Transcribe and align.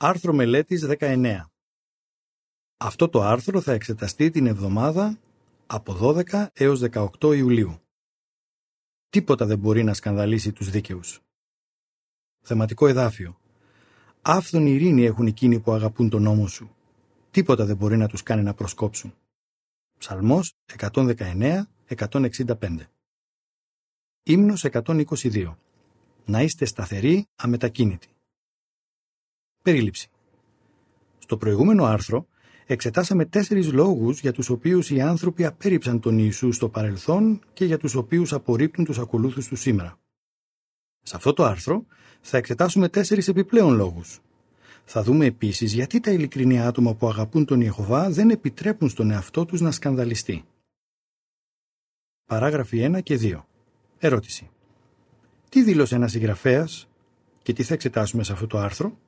Άρθρο 0.00 0.32
μελέτης 0.32 0.86
19. 0.98 1.44
Αυτό 2.76 3.08
το 3.08 3.22
άρθρο 3.22 3.60
θα 3.60 3.72
εξεταστεί 3.72 4.30
την 4.30 4.46
εβδομάδα 4.46 5.18
από 5.66 5.98
12 6.00 6.46
έως 6.52 6.80
18 6.90 7.08
Ιουλίου. 7.20 7.80
Τίποτα 9.08 9.46
δεν 9.46 9.58
μπορεί 9.58 9.84
να 9.84 9.94
σκανδαλίσει 9.94 10.52
τους 10.52 10.70
δίκαιους. 10.70 11.20
Θεματικό 12.44 12.86
εδάφιο. 12.86 13.40
Άφθον 14.22 14.66
ειρήνη 14.66 15.04
έχουν 15.04 15.26
εκείνοι 15.26 15.60
που 15.60 15.72
αγαπούν 15.72 16.08
τον 16.08 16.22
νόμο 16.22 16.46
σου. 16.46 16.76
Τίποτα 17.30 17.64
δεν 17.64 17.76
μπορεί 17.76 17.96
να 17.96 18.08
τους 18.08 18.22
κάνει 18.22 18.42
να 18.42 18.54
προσκόψουν. 18.54 19.14
Ψαλμός 19.98 20.52
119-165 20.78 21.64
Ύμνος 24.22 24.64
122 24.64 25.56
Να 26.24 26.42
είστε 26.42 26.64
σταθεροί, 26.64 27.26
αμετακίνητοι. 27.36 28.08
Περίληψη. 29.68 30.10
Στο 31.18 31.36
προηγούμενο 31.36 31.84
άρθρο 31.84 32.26
εξετάσαμε 32.66 33.24
τέσσερις 33.24 33.72
λόγους 33.72 34.20
για 34.20 34.32
τους 34.32 34.48
οποίους 34.48 34.90
οι 34.90 35.00
άνθρωποι 35.00 35.44
απέρριψαν 35.44 36.00
τον 36.00 36.18
Ιησού 36.18 36.52
στο 36.52 36.68
παρελθόν 36.68 37.40
και 37.52 37.64
για 37.64 37.78
τους 37.78 37.94
οποίους 37.94 38.32
απορρίπτουν 38.32 38.84
τους 38.84 38.98
ακολούθους 38.98 39.48
του 39.48 39.56
σήμερα. 39.56 39.98
Σε 41.02 41.16
αυτό 41.16 41.32
το 41.32 41.44
άρθρο 41.44 41.86
θα 42.20 42.36
εξετάσουμε 42.36 42.88
τέσσερις 42.88 43.28
επιπλέον 43.28 43.74
λόγους. 43.74 44.20
Θα 44.84 45.02
δούμε 45.02 45.26
επίσης 45.26 45.72
γιατί 45.72 46.00
τα 46.00 46.10
ειλικρινή 46.10 46.60
άτομα 46.60 46.94
που 46.94 47.08
αγαπούν 47.08 47.44
τον 47.44 47.60
Ιεχωβά 47.60 48.10
δεν 48.10 48.30
επιτρέπουν 48.30 48.88
στον 48.88 49.10
εαυτό 49.10 49.44
τους 49.44 49.60
να 49.60 49.70
σκανδαλιστεί. 49.70 50.44
Παράγραφοι 52.24 52.90
1 52.94 53.02
και 53.02 53.18
2. 53.22 53.44
Ερώτηση. 53.98 54.50
Τι 55.48 55.62
δήλωσε 55.62 55.94
ένας 55.94 56.10
συγγραφέας 56.10 56.88
και 57.42 57.52
τι 57.52 57.62
θα 57.62 57.74
εξετάσουμε 57.74 58.22
σε 58.22 58.32
αυτό 58.32 58.46
το 58.46 58.58
άρθρο; 58.58 58.98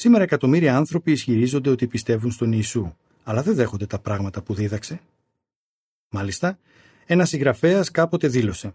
Σήμερα 0.00 0.22
εκατομμύρια 0.22 0.76
άνθρωποι 0.76 1.12
ισχυρίζονται 1.12 1.70
ότι 1.70 1.86
πιστεύουν 1.86 2.30
στον 2.30 2.52
Ιησού, 2.52 2.92
αλλά 3.24 3.42
δεν 3.42 3.54
δέχονται 3.54 3.86
τα 3.86 3.98
πράγματα 3.98 4.42
που 4.42 4.54
δίδαξε. 4.54 5.00
Μάλιστα, 6.10 6.58
ένα 7.06 7.24
συγγραφέας 7.24 7.90
κάποτε 7.90 8.28
δήλωσε: 8.28 8.74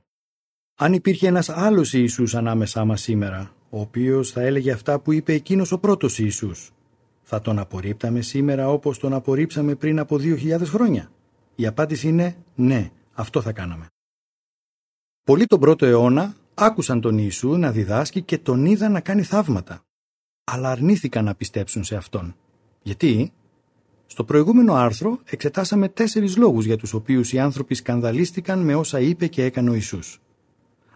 Αν 0.75 0.93
υπήρχε 0.93 1.27
ένας 1.27 1.49
άλλος 1.49 1.93
Ιησούς 1.93 2.35
ανάμεσά 2.35 2.85
μας 2.85 3.01
σήμερα, 3.01 3.51
ο 3.69 3.79
οποίος 3.79 4.31
θα 4.31 4.41
έλεγε 4.41 4.71
αυτά 4.71 4.99
που 4.99 5.11
είπε 5.11 5.33
εκείνος 5.33 5.71
ο 5.71 5.77
πρώτος 5.77 6.19
Ιησούς, 6.19 6.71
θα 7.21 7.41
τον 7.41 7.59
απορρίπταμε 7.59 8.21
σήμερα 8.21 8.69
όπως 8.69 8.99
τον 8.99 9.13
απορρίψαμε 9.13 9.75
πριν 9.75 9.99
από 9.99 10.15
2.000 10.15 10.61
χρόνια. 10.63 11.11
Η 11.55 11.65
απάντηση 11.65 12.07
είναι 12.07 12.35
ναι, 12.55 12.91
αυτό 13.13 13.41
θα 13.41 13.51
κάναμε. 13.51 13.87
Πολλοί 15.23 15.45
τον 15.45 15.59
πρώτο 15.59 15.85
αιώνα 15.85 16.35
άκουσαν 16.53 17.01
τον 17.01 17.17
Ιησού 17.17 17.57
να 17.57 17.71
διδάσκει 17.71 18.21
και 18.21 18.37
τον 18.37 18.65
είδαν 18.65 18.91
να 18.91 18.99
κάνει 18.99 19.23
θαύματα 19.23 19.84
αλλά 20.45 20.69
αρνήθηκαν 20.71 21.25
να 21.25 21.35
πιστέψουν 21.35 21.83
σε 21.83 21.95
Αυτόν. 21.95 22.35
Γιατί; 22.81 23.33
Στο 24.05 24.23
προηγούμενο 24.23 24.73
άρθρο 24.73 25.19
εξετάσαμε 25.25 25.89
τέσσερις 25.89 26.37
λόγους 26.37 26.65
για 26.65 26.77
τους 26.77 26.93
οποίους 26.93 27.33
οι 27.33 27.39
άνθρωποι 27.39 27.75
σκανδαλίστηκαν 27.75 28.59
με 28.59 28.75
όσα 28.75 28.99
είπε 28.99 29.27
και 29.27 29.43
έκανε 29.43 29.69
ο 29.69 29.73
Ιησούς. 29.73 30.21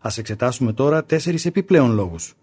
Ας 0.01 0.17
εξετάσουμε 0.17 0.73
τώρα 0.73 1.05
τέσσερις 1.05 1.45
επιπλέον 1.45 1.91
λόγους. 1.91 2.33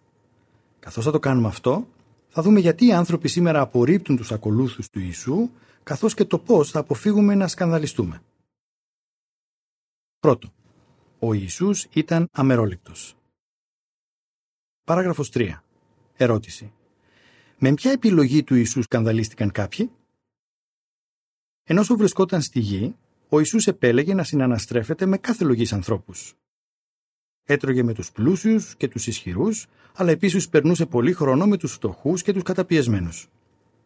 Καθώς 0.79 1.05
θα 1.05 1.11
το 1.11 1.19
κάνουμε 1.19 1.49
αυτό, 1.49 1.89
θα 2.29 2.43
δούμε 2.43 2.61
γιατί 2.61 2.87
οι 2.87 2.93
άνθρωποι 2.93 3.29
σήμερα 3.29 3.61
απορρίπτουν 3.61 4.17
τους 4.17 4.33
ακολούθους 4.33 4.91
του 4.91 5.01
Ιησού, 5.01 5.51
καθώς 5.83 6.15
και 6.15 6.25
το 6.25 6.39
πώς 6.39 6.71
θα 6.71 6.79
αποφύγουμε 6.79 7.35
να 7.35 7.49
σκανδαλιστούμε. 7.49 8.23
Πρώτο. 10.19 10.53
Ο 11.19 11.33
Ιησούς 11.33 11.87
ήταν 11.93 12.29
αμερόληπτος. 12.33 13.17
Παράγραφος 14.85 15.31
3. 15.31 15.63
Ερώτηση. 16.17 16.73
Με 17.59 17.75
ποια 17.75 17.91
επιλογή 17.91 18.43
του 18.43 18.55
Ιησούς 18.55 18.85
σκανδαλίστηκαν 18.85 19.51
κάποιοι; 19.51 19.91
Ενώ 21.65 21.83
βρισκόταν 21.83 22.43
στη 22.43 22.61
γη, 22.61 22.97
ο 23.29 23.39
Ιησούς 23.39 23.67
επέλεγε 23.67 24.15
να 24.15 24.23
συναναστρέφεται 24.23 25.07
με 25.07 25.19
κάθε 25.19 25.45
λογής 25.45 25.73
ανθρώπους. 25.73 26.35
Έτρωγε 27.45 27.83
με 27.83 27.93
τους 27.93 28.13
πλούσιους 28.13 28.77
και 28.77 28.89
τους 28.89 29.07
ισχυρούς, 29.07 29.67
αλλά 29.95 30.11
επίσης 30.11 30.49
περνούσε 30.49 30.87
πολύ 30.87 31.13
χρόνο 31.13 31.47
με 31.47 31.57
τους 31.57 31.73
φτωχούς 31.73 32.23
και 32.23 32.33
τους 32.33 32.43
καταπιεσμένους. 32.43 33.29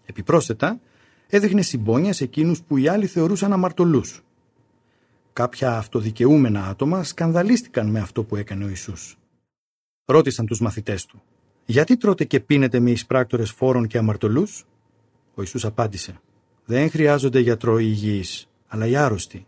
Επιπρόσθετα, 0.06 0.80
έδειχνε 1.26 1.62
συμπόνια 1.62 2.12
σε 2.12 2.24
εκείνους 2.24 2.62
που 2.62 2.76
οι 2.76 2.88
άλλοι 2.88 3.06
θεωρούσαν 3.06 3.52
αμαρτωλούς. 3.52 4.22
Κάποια 5.32 5.76
αυτοδικαιούμενα 5.76 6.66
άτομα 6.66 7.04
σκανδαλίστηκαν 7.04 7.90
με 7.90 8.00
αυτό 8.00 8.24
που 8.24 8.36
έκανε 8.36 8.64
ο 8.64 8.68
Ιησούς. 8.68 9.18
Ρώτησαν 10.04 10.46
τους 10.46 10.60
μαθητές 10.60 11.06
του 11.06 11.22
γιατί 11.70 11.96
τρώτε 11.96 12.24
και 12.24 12.40
πίνετε 12.40 12.80
με 12.80 12.90
εισπράκτορες 12.90 13.50
φόρων 13.50 13.86
και 13.86 13.98
αμαρτωλούς; 13.98 14.66
Ο 15.34 15.40
Ιησούς 15.40 15.64
απάντησε 15.64 16.20
Δεν 16.64 16.90
χρειάζονται 16.90 17.38
γιατρό 17.40 17.78
οι 17.78 17.84
υγιείς, 17.88 18.48
αλλά 18.66 18.86
οι 18.86 18.96
άρρωστοι. 18.96 19.46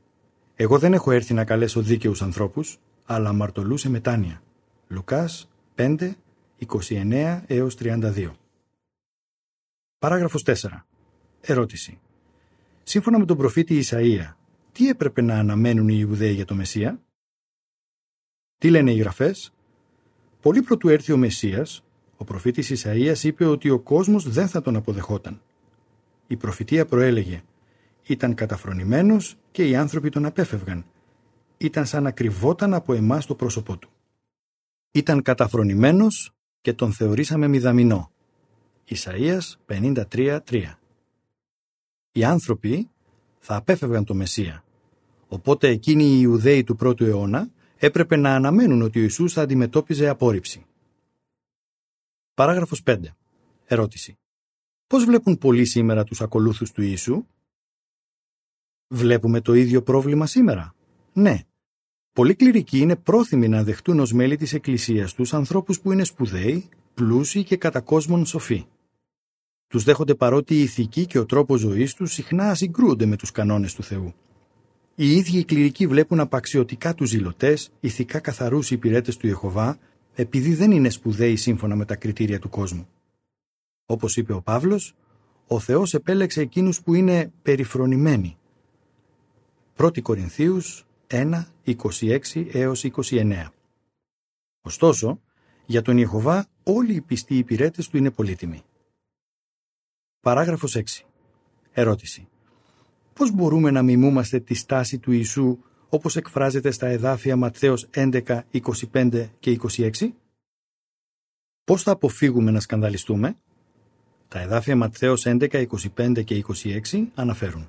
Εγώ 0.55 0.79
δεν 0.79 0.93
έχω 0.93 1.11
έρθει 1.11 1.35
να 1.35 1.45
καλέσω 1.45 1.83
δίκαιους 1.83 2.23
ανθρώπους, 2.23 2.79
αλλά 3.05 3.29
αμαρτωλούς 3.29 3.81
σε 3.81 3.89
μετάνοια. 3.89 4.43
Λουκάς 4.89 5.49
5, 5.75 6.17
29 6.59 7.43
έως 7.47 7.77
32 7.81 8.31
Παράγραφος 9.99 10.43
4. 10.43 10.87
Ερώτηση. 11.41 12.01
Σύμφωνα 12.83 13.19
με 13.19 13.25
τον 13.25 13.37
προφήτη 13.37 13.83
Ισαΐα, 13.85 14.35
τι 14.73 14.89
έπρεπε 14.89 15.23
να 15.23 15.39
αναμένουν 15.39 15.89
οι 15.89 15.97
Ιουδαίοι 15.99 16.33
για 16.33 16.45
το 16.45 16.55
Μεσσία; 16.55 17.01
Τι 18.59 18.71
λένε 18.71 18.93
οι 18.93 18.99
γραφές; 18.99 19.53
Πολύ 20.43 20.63
πρωτού 20.63 20.89
έρθει 20.89 21.13
ο 21.13 21.17
Μεσσίας, 21.17 21.85
ο 22.23 22.25
προφήτης 22.25 22.85
Ισαΐας 22.85 23.23
είπε 23.23 23.45
ότι 23.45 23.71
ο 23.71 23.79
κόσμος 23.79 24.29
δεν 24.29 24.49
θα 24.49 24.63
τον 24.63 24.77
αποδεχόταν. 24.77 25.41
Η 26.27 26.37
προφητεία 26.37 26.87
προέλεγε 26.87 27.43
«Ήταν 28.03 28.35
καταφρονημένος 28.35 29.37
και 29.51 29.69
οι 29.69 29.77
άνθρωποι 29.77 30.09
τον 30.09 30.25
απέφευγαν. 30.25 30.85
Ήταν 31.57 31.87
σαν 31.87 32.03
να 32.03 32.11
κρυβόταν 32.11 32.75
από 32.75 32.93
εμάς 32.93 33.27
το 33.27 33.35
πρόσωπό 33.35 33.77
του. 33.77 33.91
Ήταν 34.91 35.23
καταφρονημένος 35.23 36.35
και 36.61 36.73
τον 36.73 36.93
θεωρήσαμε 36.93 37.49
μηδαμινό». 37.49 38.11
Ισαΐας 38.89 39.41
53.3 39.67 40.39
Οι 42.13 42.25
άνθρωποι 42.25 42.91
θα 43.39 43.57
απέφευγαν 43.57 44.05
το 44.05 44.15
Μεσσία. 44.15 44.65
Οπότε 45.29 45.69
εκείνοι 45.69 46.05
οι 46.05 46.19
Ιουδαίοι 46.21 46.65
του 46.65 46.77
πρώτου 46.77 47.05
αιώνα 47.05 47.51
έπρεπε 47.77 48.17
να 48.17 48.35
αναμένουν 48.35 48.83
ότι 48.83 48.99
ο 48.99 49.03
Ιησούς 49.03 49.33
θα 49.33 49.43
αντιμετώπιζε 49.43 50.09
απόρριψη. 50.09 50.67
Παράγραφος 52.35 52.83
5. 52.87 52.99
Ερώτηση. 53.65 54.19
Πώς 54.87 55.05
βλέπουν 55.05 55.39
πολλοί 55.39 55.65
σήμερα 55.65 56.05
τους 56.05 56.21
ακολούθους 56.21 56.73
του 56.73 56.83
Ιησού; 56.83 57.27
Βλέπουμε 58.89 59.41
το 59.41 59.55
ίδιο 59.55 59.83
πρόβλημα 59.83 60.27
σήμερα. 60.27 60.75
Ναι. 61.13 61.41
Πολλοί 62.13 62.35
κληρικοί 62.35 62.79
είναι 62.79 62.97
πρόθυμοι 62.97 63.49
να 63.49 63.63
δεχτούν 63.63 64.01
ως 64.01 64.13
μέλη 64.13 64.37
της 64.37 64.53
Εκκλησίας 64.53 65.15
τους 65.15 65.35
ανθρώπους 65.35 65.81
που 65.81 65.93
είναι 65.93 66.05
σπουδαίοι, 66.05 66.69
πλούσιοι 66.95 67.45
και 67.45 67.57
κατά 67.57 67.81
κόσμον 67.81 68.27
σοφοί. 68.27 68.67
Τους 69.69 69.85
δέχονται 69.85 70.15
παρότι 70.15 70.55
η 70.55 70.63
ηθική 70.63 71.07
και 71.07 71.19
ο 71.19 71.27
τρόπος 71.27 71.61
ζωής 71.61 71.95
τους 71.95 72.13
συχνά 72.13 72.55
συγκρούονται 72.55 73.07
με 73.07 73.17
τους 73.17 73.31
κανόνες 73.31 73.75
του 73.75 73.83
Θεού. 73.83 74.15
Οι 74.95 75.17
ίδιοι 75.17 75.39
οι 75.39 75.45
κληρικοί 75.45 75.87
βλέπουν 75.87 76.21
απαξιωτικά 76.21 76.95
τους 76.95 77.09
ζηλωτές, 77.09 77.73
ηθικά 77.81 78.21
καθαρούς 78.21 78.71
υπηρέτες 78.71 79.17
του 79.17 79.27
Ιεχωβά 79.27 79.79
επειδή 80.15 80.55
δεν 80.55 80.71
είναι 80.71 80.89
σπουδαίοι 80.89 81.37
σύμφωνα 81.37 81.77
με 81.77 81.85
τα 81.85 81.97
κριτήρια 81.97 82.39
του 82.39 82.49
κόσμου. 82.49 82.89
Όπως 83.87 84.17
είπε 84.17 84.33
ο 84.33 84.43
Παύλος, 84.43 84.95
ο 85.47 85.59
Θεός 85.59 85.95
επέλεξε 85.95 86.41
εκείνους 86.41 86.83
που 86.83 86.95
είναι 86.95 87.33
περιφρονημένοι. 87.43 88.37
1 89.77 90.03
Κορινθίους 90.03 90.87
1, 91.07 91.45
26 91.65 92.47
έως 92.53 92.85
29 92.85 93.53
Ωστόσο, 94.63 95.21
για 95.67 95.83
τον 95.83 95.99
Ιεχωβά 95.99 96.47
όλοι 96.63 96.95
οι 96.95 97.01
πιστοί 97.01 97.37
υπηρέτες 97.37 97.89
του 97.89 97.97
είναι 97.97 98.11
πολύτιμοι. 98.11 98.63
Παράγραφος 100.21 100.77
6. 100.77 100.83
Ερώτηση. 101.73 102.29
Πώς 103.13 103.31
μπορούμε 103.31 103.71
να 103.71 103.83
μιμούμαστε 103.83 104.41
τη 104.41 104.55
στάση 104.55 104.99
του 104.99 105.13
Ιησού 105.13 105.59
όπως 105.95 106.17
εκφράζεται 106.17 106.71
στα 106.71 106.87
εδάφια 106.87 107.37
Ματθαίος 107.37 107.89
11, 107.95 108.41
25 108.93 109.29
και 109.39 109.59
26. 109.77 109.91
Πώς 111.65 111.83
θα 111.83 111.91
αποφύγουμε 111.91 112.51
να 112.51 112.61
σκανδαλιστούμε; 112.61 113.37
Τα 114.29 114.41
εδάφια 114.41 114.77
Ματθαίος 114.77 115.27
11, 115.27 115.67
25 115.97 116.25
και 116.25 116.45
26 116.91 117.11
αναφέρουν. 117.15 117.69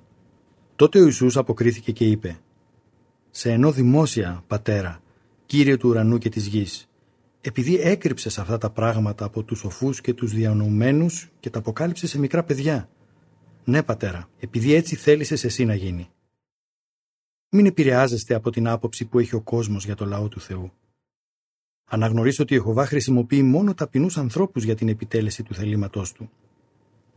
Τότε 0.76 1.00
ο 1.00 1.04
Ιησούς 1.04 1.38
αποκρίθηκε 1.38 1.92
και 1.92 2.06
είπε 2.06 2.40
«Σε 3.32 3.52
ενώ 3.52 3.72
δημόσια, 3.72 4.44
πατέρα, 4.48 5.02
Κύριε 5.46 5.78
του 5.78 5.90
ουρανού 5.90 6.18
και 6.18 6.30
της 6.30 6.46
γης, 6.46 6.90
επειδή 7.42 7.76
έκρυψες 7.76 8.40
αυτά 8.40 8.58
τα 8.58 8.70
πράγματα 8.70 9.26
από 9.26 9.44
τους 9.44 9.60
σοφούς 9.60 10.02
και 10.02 10.14
τους 10.14 10.34
διανοουμένους 10.34 11.30
και 11.40 11.50
τα 11.50 11.60
αποκάλυψες 11.60 12.10
σε 12.10 12.20
μικρά 12.20 12.44
παιδιά. 12.44 12.90
Ναι, 13.64 13.84
πατέρα, 13.84 14.30
επειδή 14.40 14.74
έτσι 14.74 14.96
θέλησες 14.96 15.44
εσύ 15.44 15.66
να 15.66 15.76
γίνει. 15.76 16.10
Μην 17.56 17.66
επηρεάζεστε 17.66 18.34
από 18.34 18.50
την 18.50 18.68
άποψη 18.68 19.06
που 19.06 19.20
έχει 19.20 19.36
ο 19.36 19.42
κόσμος 19.42 19.86
για 19.86 19.96
το 19.96 20.06
λαό 20.06 20.28
του 20.28 20.40
Θεού. 20.40 20.72
Αναγνωρίστε 21.86 22.42
ότι 22.42 22.54
η 22.54 22.58
Εχωβά 22.58 22.86
χρησιμοποιεί 22.86 23.44
μόνο 23.44 23.74
ταπεινούς 23.74 24.18
ανθρώπους 24.18 24.64
για 24.64 24.76
την 24.76 24.88
επιτέλεση 24.88 25.44
του 25.44 25.54
θελήματός 25.54 26.12
του. 26.12 26.32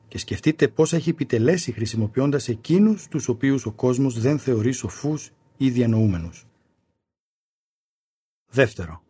Και 0.08 0.18
σκεφτείτε 0.18 0.68
πώς 0.68 0.92
έχει 0.92 1.10
επιτελέσει 1.10 1.72
χρησιμοποιώντας 1.72 2.48
εκείνους 2.48 3.08
τους 3.08 3.28
οποίους 3.28 3.66
ο 3.66 3.72
κόσμος 3.72 4.20
δεν 4.20 4.38
θεωρεί 4.38 4.72
σοφούς 4.72 5.32
ή 5.56 5.70
διανοούμενους. 5.70 6.46
Δεύτερο. 8.50 9.02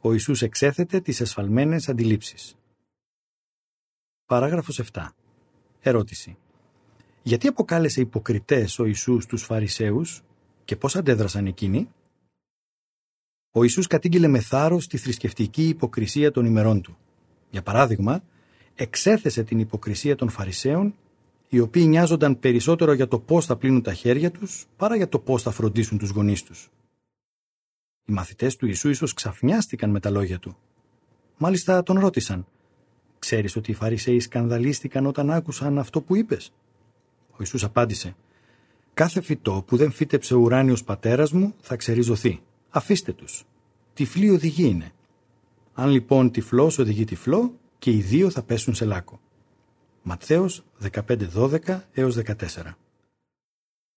Ο 0.00 0.12
Ιησούς 0.12 0.42
εξέθετε 0.42 1.00
τις 1.00 1.20
εσφαλμένες 1.20 1.88
αντιλήψεις. 1.88 2.56
Παράγραφος 4.26 4.78
7. 4.78 5.08
Ερώτηση. 5.80 6.36
Γιατί 7.22 7.46
αποκάλεσε 7.46 8.00
υποκριτές 8.00 8.78
ο 8.78 8.84
Ιησούς 8.84 9.26
τους 9.26 9.42
Φαρισαίους; 9.42 10.22
Και 10.64 10.76
πώς 10.76 10.96
αντέδρασαν 10.96 11.46
εκείνοι; 11.46 11.88
Ο 13.50 13.62
Ιησούς 13.62 13.86
κατήγγειλε 13.86 14.28
με 14.28 14.40
θάρρος 14.40 14.86
τη 14.86 14.96
θρησκευτική 14.96 15.68
υποκρισία 15.68 16.30
των 16.30 16.44
ημερών 16.44 16.80
του. 16.80 16.96
Για 17.50 17.62
παράδειγμα, 17.62 18.22
εξέθεσε 18.74 19.42
την 19.42 19.58
υποκρισία 19.58 20.16
των 20.16 20.28
Φαρισαίων 20.28 20.94
οι 21.48 21.60
οποίοι 21.60 21.84
νοιάζονταν 21.88 22.38
περισσότερο 22.38 22.92
για 22.92 23.08
το 23.08 23.18
πώς 23.18 23.46
θα 23.46 23.56
πλύνουν 23.56 23.82
τα 23.82 23.94
χέρια 23.94 24.30
τους 24.30 24.66
παρά 24.76 24.96
για 24.96 25.08
το 25.08 25.18
πώς 25.18 25.42
θα 25.42 25.50
φροντίσουν 25.50 25.98
τους 25.98 26.10
γονείς 26.10 26.42
τους. 26.42 26.70
Οι 28.04 28.12
μαθητές 28.12 28.56
του 28.56 28.66
Ιησού 28.66 28.88
ίσως 28.88 29.14
ξαφνιάστηκαν 29.14 29.90
με 29.90 30.00
τα 30.00 30.10
λόγια 30.10 30.38
του. 30.38 30.56
Μάλιστα 31.36 31.82
τον 31.82 31.98
ρώτησαν 31.98 32.46
«Ξέρεις 33.18 33.56
ότι 33.56 33.70
οι 33.70 33.74
Φαρισαίοι 33.74 34.20
σκανδαλίστηκαν 34.20 35.06
όταν 35.06 35.30
άκουσαν 35.30 35.78
αυτό 35.78 36.00
που 36.00 36.16
είπες» 36.16 36.52
Ο 37.30 37.36
Ιησούς 37.38 37.64
απάντησε 37.64 38.16
«Κάθε 38.94 39.20
φυτό 39.20 39.64
που 39.66 39.76
δεν 39.76 39.90
φύτεψε 39.90 40.34
ο 40.34 40.38
ουράνιος 40.38 40.84
πατέρας 40.84 41.32
μου 41.32 41.54
θα 41.60 41.76
ξεριζωθεί. 41.76 42.42
Αφήστε 42.70 43.12
τους. 43.12 43.44
Τυφλή 43.94 44.30
οδηγή 44.30 44.68
είναι. 44.68 44.92
Αν 45.74 45.90
λοιπόν 45.90 46.30
τυφλός 46.30 46.78
οδηγεί 46.78 47.04
τυφλό 47.04 47.58
και 47.78 47.90
οι 47.90 48.00
δύο 48.00 48.30
θα 48.30 48.42
πέσουν 48.42 48.74
σε 48.74 48.84
λάκκο». 48.84 49.20
Ματθαίος 50.02 50.64
15-12 50.92 51.80
έως 51.92 52.16
14 52.16 52.34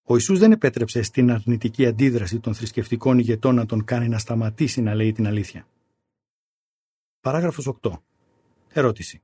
ο 0.09 0.13
Ιησούς 0.13 0.39
δεν 0.39 0.51
επέτρεψε 0.51 1.01
στην 1.01 1.31
αρνητική 1.31 1.85
αντίδραση 1.85 2.39
των 2.39 2.53
θρησκευτικών 2.53 3.19
ηγετών 3.19 3.55
να 3.55 3.65
τον 3.65 3.83
κάνει 3.83 4.07
να 4.07 4.17
σταματήσει 4.17 4.81
να 4.81 4.93
λέει 4.93 5.11
την 5.11 5.27
αλήθεια. 5.27 5.67
Παράγραφος 7.21 7.67
8. 7.81 7.91
Ερώτηση. 8.67 9.21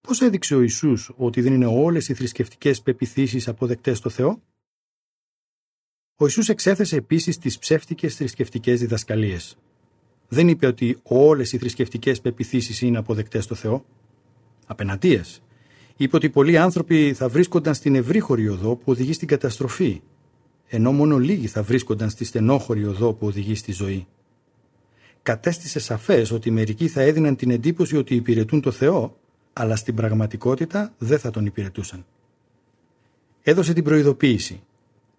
Πώς 0.00 0.20
έδειξε 0.20 0.54
ο 0.54 0.60
Ιησούς 0.60 1.12
ότι 1.16 1.40
δεν 1.40 1.52
είναι 1.52 1.66
όλες 1.66 2.08
οι 2.08 2.14
θρησκευτικές 2.14 2.82
πεπιθήσεις 2.82 3.48
αποδεκτές 3.48 3.98
στο 3.98 4.08
Θεό; 4.08 4.42
Ο 6.20 6.24
Ιησούς 6.24 6.48
εξέθεσε 6.48 6.96
επίσης 6.96 7.38
τις 7.38 7.58
ψεύτικες 7.58 8.14
θρησκευτικές 8.14 8.80
διδασκαλίες. 8.80 9.58
Δεν 10.28 10.48
είπε 10.48 10.66
ότι 10.66 10.98
όλες 11.02 11.52
οι 11.52 11.58
θρησκευτικές 11.58 12.20
πεπιθήσεις 12.20 12.80
είναι 12.80 12.98
αποδεκτές 12.98 13.44
στο 13.44 13.54
Θεό. 13.54 13.84
Απέναντίας, 14.66 15.42
είπε 15.96 16.16
ότι 16.16 16.30
πολλοί 16.30 16.58
άνθρωποι 16.58 17.12
θα 17.14 17.28
βρίσκονταν 17.28 17.74
στην 17.74 17.94
ευρύχωρη 17.94 18.48
οδό 18.48 18.76
που 18.76 18.92
οδηγεί 18.92 19.12
στην 19.12 19.28
καταστροφή, 19.28 20.00
ενώ 20.68 20.92
μόνο 20.92 21.18
λίγοι 21.18 21.46
θα 21.46 21.62
βρίσκονταν 21.62 22.10
στη 22.10 22.24
στενόχωρη 22.24 22.84
οδό 22.84 23.12
που 23.12 23.26
οδηγεί 23.26 23.54
στη 23.54 23.72
ζωή. 23.72 24.06
Κατέστησε 25.22 25.78
σαφές 25.78 26.30
ότι 26.30 26.50
μερικοί 26.50 26.88
θα 26.88 27.00
έδιναν 27.00 27.36
την 27.36 27.50
εντύπωση 27.50 27.96
ότι 27.96 28.14
υπηρετούν 28.14 28.60
το 28.60 28.70
Θεό, 28.70 29.16
αλλά 29.52 29.76
στην 29.76 29.94
πραγματικότητα 29.94 30.94
δεν 30.98 31.18
θα 31.18 31.30
τον 31.30 31.46
υπηρετούσαν. 31.46 32.06
Έδωσε 33.42 33.72
την 33.72 33.84
προειδοποίηση 33.84 34.62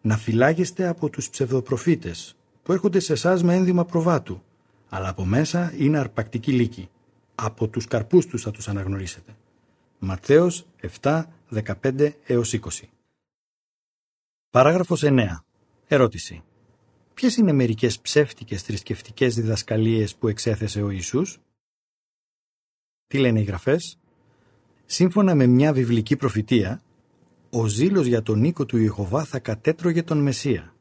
να 0.02 0.18
φυλάγεστε 0.18 0.88
από 0.88 1.10
τους 1.10 1.30
ψευδοπροφήτες 1.30 2.36
που 2.64 2.72
έρχονται 2.72 3.00
σε 3.00 3.14
εσάς 3.14 3.44
με 3.44 3.56
ένδυμα 3.56 3.86
προβάτου, 3.86 4.44
αλλά 4.90 5.10
από 5.10 5.26
μέσα 5.26 5.74
είναι 5.78 5.98
αρπακτική 5.98 6.52
λύκη. 6.52 6.90
Από 7.36 7.68
τους 7.68 7.86
καρπούς 7.86 8.26
τους 8.26 8.42
θα 8.42 8.52
τους 8.52 8.68
αναγνωρίσετε. 8.68 9.36
Ματθαίος 10.00 10.66
7, 11.02 11.26
15 11.50 12.16
έως 12.26 12.54
20. 12.54 12.90
Παράγραφος 14.50 15.04
9. 15.04 15.44
Ερώτηση. 15.88 16.44
Ποιες 17.14 17.38
είναι 17.38 17.52
μερικές 17.52 18.00
ψεύτικες 18.00 18.62
θρησκευτικές 18.62 19.36
διδασκαλίες 19.36 20.16
που 20.16 20.28
εξέθεσε 20.28 20.82
ο 20.82 20.90
Ιησούς; 20.90 21.40
Τι 23.08 23.18
λένε 23.18 23.40
οι 23.40 23.44
γραφές; 23.44 23.98
Σύμφωνα 24.86 25.36
με 25.36 25.46
μια 25.46 25.74
βιβλική 25.74 26.16
προφητεία, 26.16 26.82
ο 27.50 27.66
ζήλος 27.66 28.06
για 28.06 28.22
τον 28.22 28.44
οίκο 28.44 28.66
του 28.66 28.78
Ιεχωβά 28.78 29.24
θα 29.24 29.40
κατέτρωγε 29.40 30.04
τον 30.04 30.18
Μεσσία. 30.18 30.74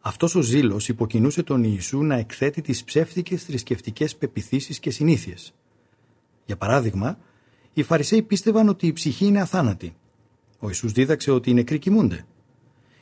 Αυτός 0.00 0.34
ο 0.34 0.40
ζήλος 0.40 0.88
υποκινούσε 0.88 1.42
τον 1.42 1.64
Ιησού 1.64 2.02
να 2.02 2.14
εκθέτει 2.14 2.60
τις 2.60 2.84
ψεύτικες 2.84 3.44
θρησκευτικές 3.44 4.16
πεπιθήσεις 4.16 4.78
και 4.78 4.90
συνήθειες. 4.90 5.54
Για 6.44 6.56
παράδειγμα, 6.56 7.18
οι 7.72 7.82
Φαρισαίοι 7.82 8.22
πίστευαν 8.22 8.68
ότι 8.68 8.86
η 8.86 8.92
ψυχή 8.92 9.26
είναι 9.26 9.40
αθάνατη. 9.40 9.96
Ο 10.58 10.66
Ιησούς 10.66 10.92
δίδαξε 10.92 11.30
ότι 11.30 11.50
οι 11.50 11.54
νεκροί 11.54 11.78
κοιμούνται. 11.78 12.24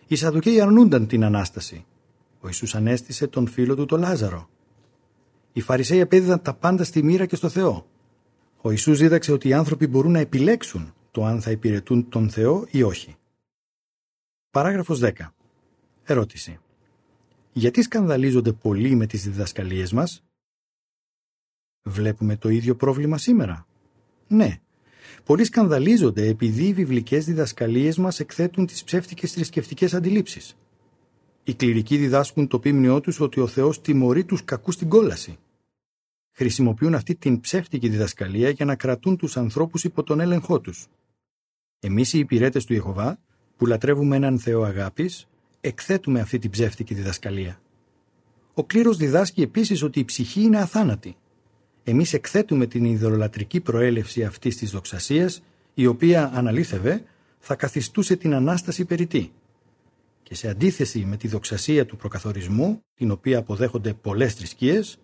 Οι 0.07 0.17
Σαδουκαίοι 0.17 0.61
αρνούνταν 0.61 1.07
την 1.07 1.25
Ανάσταση. 1.25 1.85
Ο 2.41 2.47
Ιησούς 2.47 2.75
ανέστησε 2.75 3.27
τον 3.27 3.47
φίλο 3.47 3.75
του 3.75 3.87
τον 3.87 4.01
Λάζαρο. 4.01 4.49
Οι 5.53 5.61
Φαρισαίοι 5.61 6.01
απέδιδαν 6.01 6.43
τα 6.43 6.55
πάντα 6.55 6.85
στη 6.85 7.03
μοίρα 7.03 7.27
και 7.27 7.37
στο 7.37 7.49
Θεό. 7.49 7.87
Ο 8.61 8.71
Ιησούς 8.71 8.99
δίδαξε 8.99 9.33
ότι 9.33 9.49
οι 9.49 9.53
άνθρωποι 9.53 9.87
μπορούν 9.87 10.13
να 10.13 10.19
επιλέξουν 10.19 10.95
το 11.11 11.25
αν 11.25 11.41
θα 11.41 11.51
υπηρετούν 11.51 12.09
τον 12.09 12.31
Θεό 12.31 12.67
ή 12.71 12.83
όχι. 12.83 13.17
Παράγραφος 14.51 15.01
10. 15.03 15.13
Ερώτηση. 16.03 16.59
Γιατί 17.53 17.83
σκανδαλίζονται 17.83 18.53
πολλοί 18.53 18.95
με 18.95 19.07
τις 19.07 19.23
διδασκαλίες 19.25 19.93
μας; 19.93 20.25
Βλέπουμε 21.83 22.37
το 22.37 22.49
ίδιο 22.49 22.77
πρόβλημα 22.77 23.19
σήμερα. 23.19 23.67
Ναι. 24.29 24.61
Πολλοί 25.25 25.45
σκανδαλίζονται 25.45 26.27
επειδή 26.27 26.67
οι 26.67 26.73
βιβλικές 26.73 27.25
διδασκαλίες 27.25 27.99
μας 27.99 28.21
εκθέτουν 28.21 28.67
τις 28.67 28.85
ψεύτικες 28.85 29.33
θρησκευτικές 29.33 29.95
αντιλήψεις. 29.95 30.57
Οι 31.45 31.55
κληρικοί 31.55 31.97
διδάσκουν 31.97 32.49
το 32.49 32.59
πίμνιό 32.59 33.01
τους 33.01 33.21
ότι 33.21 33.41
ο 33.41 33.47
Θεός 33.47 33.81
τιμωρεί 33.81 34.25
τους 34.25 34.45
κακούς 34.45 34.75
στην 34.75 34.89
κόλαση. 34.89 35.39
Χρησιμοποιούν 36.33 36.95
αυτή 36.95 37.15
την 37.15 37.41
ψεύτικη 37.41 37.89
διδασκαλία 37.89 38.51
για 38.51 38.65
να 38.65 38.77
κρατούν 38.77 39.17
τους 39.17 39.37
ανθρώπους 39.37 39.85
υπό 39.85 40.03
τον 40.03 40.21
έλεγχό 40.21 40.61
τους. 40.61 40.87
Εμείς 41.81 42.13
οι 42.13 42.19
υπηρέτες 42.19 42.65
του 42.65 42.73
Ιεχοβά, 42.73 43.19
που 43.57 43.67
λατρεύουμε 43.67 44.17
έναν 44.17 44.39
Θεό 44.39 44.63
αγάπης, 44.63 45.29
εκθέτουμε 45.61 46.21
αυτή 46.21 46.39
την 46.39 46.51
ψεύτικη 46.51 46.95
διδασκαλία. 46.95 47.61
Ο 48.55 48.65
κλήρος 48.65 48.97
διδάσκει 48.97 49.43
επίσης 49.43 49.83
ότι 49.83 49.99
η 50.01 50.05
ψυχή 50.05 50.41
είναι 50.41 50.59
αθάνατη 50.59 51.17
εμείς 51.85 52.13
εκθέτουμε 52.13 52.67
την 52.67 52.85
ιδεολατρική 52.85 53.61
προέλευση 53.61 54.25
αυτής 54.25 54.57
της 54.57 54.71
δοξασίας, 54.71 55.43
η 55.75 55.87
οποία, 55.87 56.31
αναλήθευε, 56.35 57.03
θα 57.39 57.55
καθιστούσε 57.55 58.17
την 58.17 58.35
Ανάσταση 58.35 58.85
περιττή. 58.85 59.33
Και 60.23 60.35
σε 60.35 60.49
αντίθεση 60.49 61.05
με 61.05 61.17
τη 61.17 61.29
δοξασία 61.29 61.87
του 61.87 61.97
προκαθορισμού, 61.97 62.83
την 62.95 63.11
οποία 63.11 63.39
αποδέχονται 63.39 63.93
πολλές 63.93 64.35
θρησκείες, 64.35 64.99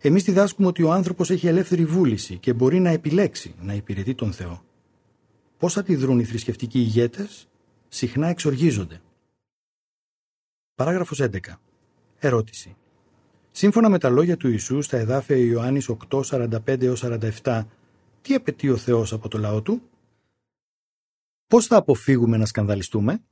εμείς 0.00 0.22
διδάσκουμε 0.24 0.68
ότι 0.68 0.82
ο 0.82 0.92
άνθρωπος 0.92 1.30
έχει 1.30 1.46
ελεύθερη 1.46 1.84
βούληση 1.84 2.36
και 2.36 2.52
μπορεί 2.52 2.80
να 2.80 2.90
επιλέξει 2.90 3.54
να 3.60 3.74
υπηρετεί 3.74 4.14
τον 4.14 4.32
Θεό. 4.32 4.62
Πώς 5.58 5.76
αντιδρούν 5.76 6.18
οι 6.18 6.24
θρησκευτικοί 6.24 6.78
ηγέτες, 6.78 7.48
συχνά 7.88 8.28
εξοργίζονται. 8.28 9.00
Παράγραφος 10.74 11.20
11. 11.20 11.60
Ερώτηση. 12.18 12.76
Σύμφωνα 13.50 13.88
με 13.88 13.98
τα 13.98 14.08
λόγια 14.08 14.36
του 14.36 14.48
Ιησού 14.48 14.82
στα 14.82 14.96
εδάφια 14.96 15.36
Ιωάννης 15.36 15.88
8, 16.08 16.22
45 16.22 16.94
47, 17.42 17.64
τι 18.22 18.34
απαιτεί 18.34 18.68
ο 18.70 18.76
Θεός 18.76 19.12
από 19.12 19.28
το 19.28 19.38
λαό 19.38 19.62
του; 19.62 19.82
Πώς 21.46 21.66
θα 21.66 21.76
αποφύγουμε 21.76 22.36
να 22.36 22.46
σκανδαλιστούμε; 22.46 23.22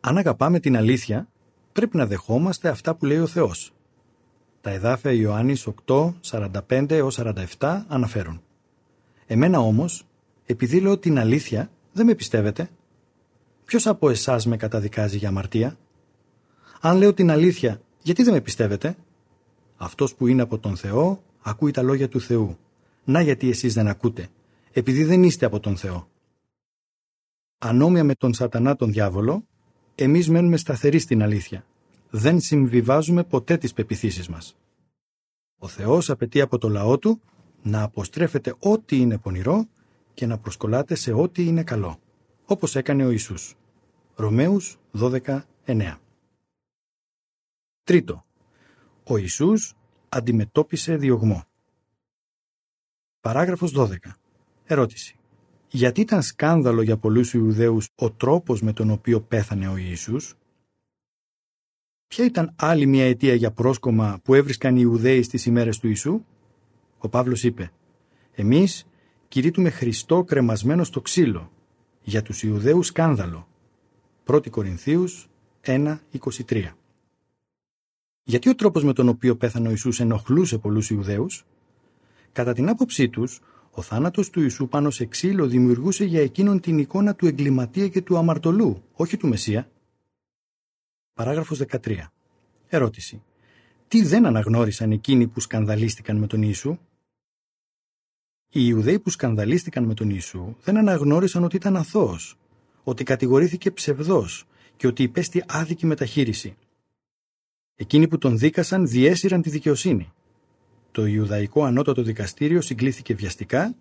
Αν 0.00 0.18
αγαπάμε 0.18 0.60
την 0.60 0.76
αλήθεια, 0.76 1.28
πρέπει 1.72 1.96
να 1.96 2.06
δεχόμαστε 2.06 2.68
αυτά 2.68 2.94
που 2.94 3.06
λέει 3.06 3.18
ο 3.18 3.26
Θεός. 3.26 3.72
Τα 4.60 4.70
εδάφια 4.70 5.12
Ιωάννης 5.12 5.66
8, 5.86 6.14
45 6.20 7.08
47 7.58 7.84
αναφέρουν. 7.88 8.42
Εμένα 9.26 9.58
όμως, 9.58 10.06
επειδή 10.50 10.80
λέω 10.80 10.98
την 10.98 11.18
αλήθεια, 11.18 11.70
δεν 11.92 12.06
με 12.06 12.14
πιστεύετε. 12.14 12.70
Ποιος 13.64 13.86
από 13.86 14.10
εσάς 14.10 14.46
με 14.46 14.56
καταδικάζει 14.56 15.16
για 15.16 15.28
αμαρτία; 15.28 15.78
Αν 16.80 16.96
λέω 16.96 17.14
την 17.14 17.30
αλήθεια, 17.30 17.80
γιατί 18.02 18.22
δεν 18.22 18.32
με 18.32 18.40
πιστεύετε; 18.40 18.96
Αυτός 19.76 20.14
που 20.14 20.26
είναι 20.26 20.42
από 20.42 20.58
τον 20.58 20.76
Θεό 20.76 21.22
ακούει 21.40 21.70
τα 21.70 21.82
λόγια 21.82 22.08
του 22.08 22.20
Θεού. 22.20 22.58
Να 23.04 23.20
γιατί 23.20 23.48
εσείς 23.48 23.74
δεν 23.74 23.88
ακούτε, 23.88 24.28
επειδή 24.72 25.04
δεν 25.04 25.22
είστε 25.22 25.46
από 25.46 25.60
τον 25.60 25.76
Θεό. 25.76 26.08
Ανόμοια 27.58 28.04
με 28.04 28.14
τον 28.14 28.34
σατανά 28.34 28.76
τον 28.76 28.92
διάβολο, 28.92 29.44
εμείς 29.94 30.28
μένουμε 30.28 30.56
σταθεροί 30.56 30.98
στην 30.98 31.22
αλήθεια. 31.22 31.64
Δεν 32.10 32.40
συμβιβάζουμε 32.40 33.24
ποτέ 33.24 33.56
τις 33.56 33.72
πεπιθήσεις 33.72 34.28
μας. 34.28 34.56
Ο 35.58 35.68
Θεός 35.68 36.10
απαιτεί 36.10 36.40
από 36.40 36.58
το 36.58 36.68
λαό 36.68 36.98
του 36.98 37.20
να 37.62 37.82
αποστρέφεται 37.82 38.54
ό,τι 38.58 38.96
είναι 39.00 39.18
πονηρό 39.18 39.68
και 40.14 40.26
να 40.26 40.38
προσκολάτε 40.38 40.94
σε 40.94 41.12
ό,τι 41.12 41.46
είναι 41.46 41.64
καλό, 41.64 41.98
όπως 42.44 42.76
έκανε 42.76 43.04
ο 43.04 43.10
Ιησούς. 43.10 43.56
Ρωμαίους 44.14 44.78
12.9 44.92 45.98
Τρίτο. 47.82 48.24
Ο 49.04 49.16
Ιησούς 49.16 49.74
αντιμετώπισε 50.08 50.96
διωγμό. 50.96 51.44
Παράγραφος 53.20 53.72
12. 53.76 53.96
Ερώτηση. 54.64 55.14
Γιατί 55.68 56.00
ήταν 56.00 56.22
σκάνδαλο 56.22 56.82
για 56.82 56.96
πολλούς 56.96 57.34
Ιουδαίους 57.34 57.88
ο 57.94 58.10
τρόπος 58.10 58.62
με 58.62 58.72
τον 58.72 58.90
οποίο 58.90 59.20
πέθανε 59.20 59.68
ο 59.68 59.76
Ιησούς; 59.76 60.34
Ποια 62.06 62.24
ήταν 62.24 62.54
άλλη 62.56 62.86
μια 62.86 63.04
αιτία 63.04 63.34
για 63.34 63.50
πρόσκομα 63.50 64.20
που 64.24 64.34
έβρισκαν 64.34 64.76
οι 64.76 64.80
Ιουδαίοι 64.82 65.22
στις 65.22 65.46
ημέρες 65.46 65.78
του 65.78 65.86
Ιησού; 65.86 66.24
Ο 66.98 67.08
Παύλος 67.08 67.42
είπε 67.42 67.72
«Εμείς 68.32 68.86
κηρύττουμε 69.30 69.70
Χριστό 69.70 70.24
κρεμασμένο 70.24 70.84
στο 70.84 71.00
ξύλο, 71.00 71.52
για 72.02 72.22
τους 72.22 72.42
Ιουδαίους 72.42 72.86
σκάνδαλο». 72.86 73.48
1 74.24 74.50
Κορινθίους 74.50 75.28
1.23 75.60 76.76
Γιατί 78.22 78.48
ο 78.48 78.54
τρόπος 78.54 78.84
με 78.84 78.92
τον 78.92 79.08
οποίο 79.08 79.36
πέθανε 79.36 79.66
ο 79.66 79.70
Ιησούς 79.70 80.00
ενοχλούσε 80.00 80.58
πολλούς 80.58 80.90
Ιουδαίους; 80.90 81.46
Κατά 82.32 82.52
την 82.52 82.68
άποψή 82.68 83.08
τους, 83.08 83.40
ο 83.70 83.82
θάνατος 83.82 84.30
του 84.30 84.40
Ιησού 84.40 84.68
πάνω 84.68 84.90
σε 84.90 85.04
ξύλο 85.04 85.46
δημιουργούσε 85.46 86.04
για 86.04 86.20
εκείνον 86.20 86.60
την 86.60 86.78
εικόνα 86.78 87.14
του 87.14 87.26
εγκληματία 87.26 87.88
και 87.88 88.02
του 88.02 88.16
αμαρτωλού, 88.16 88.82
όχι 88.92 89.16
του 89.16 89.28
Μεσσία. 89.28 89.70
Παράγραφος 91.14 91.58
13. 91.58 92.12
Ερώτηση. 92.68 93.22
Τι 93.88 94.02
δεν 94.02 94.26
αναγνώρισαν 94.26 94.90
εκείνοι 94.90 95.26
που 95.26 95.40
σκανδαλίστηκαν 95.40 96.16
με 96.16 96.26
τον 96.26 96.42
Ιησού; 96.42 96.78
Οι 98.52 98.60
Ιουδαίοι 98.62 98.98
που 98.98 99.10
σκανδαλίστηκαν 99.10 99.84
με 99.84 99.94
τον 99.94 100.10
Ιησού 100.10 100.54
δεν 100.62 100.76
αναγνώρισαν 100.76 101.44
ότι 101.44 101.56
ήταν 101.56 101.76
αθώος, 101.76 102.36
ότι 102.84 103.04
κατηγορήθηκε 103.04 103.70
ψευδός 103.70 104.46
και 104.76 104.86
ότι 104.86 105.02
υπέστη 105.02 105.44
άδικη 105.48 105.86
μεταχείριση. 105.86 106.56
Εκείνοι 107.76 108.08
που 108.08 108.18
τον 108.18 108.38
δίκασαν 108.38 108.86
διέσυραν 108.86 109.42
τη 109.42 109.50
δικαιοσύνη. 109.50 110.12
Το 110.90 111.06
Ιουδαϊκό 111.06 111.64
Ανώτατο 111.64 112.02
Δικαστήριο 112.02 112.60
συγκλήθηκε 112.60 113.14
βιαστικά 113.14 113.74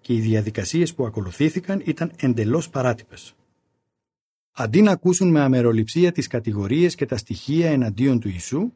και 0.00 0.14
οι 0.14 0.20
διαδικασίες 0.20 0.94
που 0.94 1.06
ακολουθήθηκαν 1.06 1.82
ήταν 1.84 2.12
εντελώς 2.16 2.68
παράτυπες. 2.68 3.34
Αντί 4.52 4.82
να 4.82 4.90
ακούσουν 4.90 5.30
με 5.30 5.40
αμεροληψία 5.40 6.12
τις 6.12 6.26
κατηγορίες 6.26 6.94
και 6.94 7.06
τα 7.06 7.16
στοιχεία 7.16 7.70
εναντίον 7.70 8.20
του 8.20 8.28
Ιησού, 8.28 8.72